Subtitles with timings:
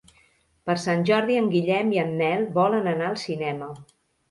[0.69, 3.73] Per Sant Jordi en Guillem i en Nel volen anar al cinema.